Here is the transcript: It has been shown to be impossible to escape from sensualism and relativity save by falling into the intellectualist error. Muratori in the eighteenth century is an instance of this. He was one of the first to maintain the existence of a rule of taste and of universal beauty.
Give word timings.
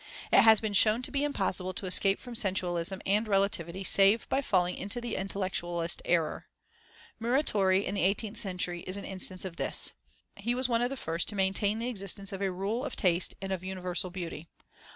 It 0.31 0.41
has 0.41 0.59
been 0.59 0.73
shown 0.73 1.03
to 1.03 1.11
be 1.11 1.23
impossible 1.23 1.75
to 1.75 1.85
escape 1.85 2.19
from 2.19 2.33
sensualism 2.33 3.03
and 3.05 3.27
relativity 3.27 3.83
save 3.83 4.27
by 4.29 4.41
falling 4.41 4.75
into 4.75 4.99
the 4.99 5.15
intellectualist 5.15 6.01
error. 6.05 6.47
Muratori 7.19 7.85
in 7.85 7.93
the 7.93 8.01
eighteenth 8.01 8.37
century 8.39 8.81
is 8.87 8.97
an 8.97 9.05
instance 9.05 9.45
of 9.45 9.57
this. 9.57 9.93
He 10.37 10.55
was 10.55 10.67
one 10.67 10.81
of 10.81 10.89
the 10.89 10.97
first 10.97 11.29
to 11.29 11.35
maintain 11.35 11.77
the 11.77 11.89
existence 11.89 12.31
of 12.33 12.41
a 12.41 12.49
rule 12.51 12.83
of 12.83 12.95
taste 12.95 13.35
and 13.43 13.51
of 13.51 13.63
universal 13.63 14.09
beauty. 14.09 14.47